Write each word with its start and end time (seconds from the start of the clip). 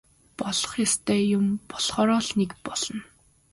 Болох 0.39 0.71
ёстой 0.85 1.21
юм 1.37 1.45
болохоо 1.69 2.19
л 2.27 2.29
нэг 2.39 2.51
болно. 2.65 3.01